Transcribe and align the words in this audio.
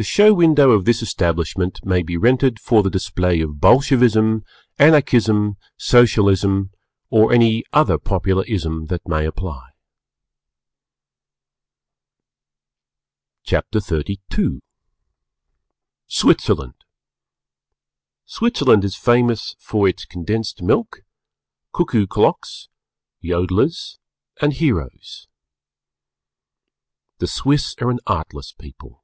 the 0.00 0.04
Show 0.04 0.32
Window 0.32 0.70
of 0.70 0.84
this 0.84 1.02
establishment 1.02 1.84
may 1.84 2.04
be 2.04 2.16
rented 2.16 2.60
for 2.60 2.84
the 2.84 2.88
display 2.88 3.40
of 3.40 3.60
Bolshevism, 3.60 4.44
Anarchism, 4.78 5.56
Socialism, 5.76 6.70
or 7.10 7.32
any 7.32 7.64
other 7.72 7.98
popular 7.98 8.44
Ism 8.44 8.86
that 8.90 9.08
may 9.08 9.26
apply. 9.26 9.70
CHAPTER 13.42 13.80
XXXII 13.80 14.60
SWITZERLAND 16.06 16.74
Switzerland 18.24 18.84
is 18.84 18.94
famous 18.94 19.56
for 19.58 19.88
its 19.88 20.04
Condensed 20.04 20.62
Milk, 20.62 21.02
Cuckoo 21.74 22.06
Clocks, 22.06 22.68
Yodelers, 23.20 23.98
and 24.40 24.52
Heroes. 24.52 25.26
The 27.18 27.26
Swiss 27.26 27.74
are 27.80 27.90
an 27.90 27.98
Artless 28.06 28.52
people. 28.52 29.02